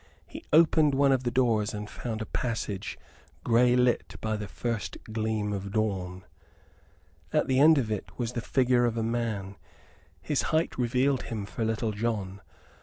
[0.25, 2.97] He opened one of the doors and found a passage,
[3.43, 6.23] grey lit by the first gleam of dawn.
[7.31, 9.57] At the end of it was the figure of a man.
[10.19, 12.41] His height revealed him for Little John.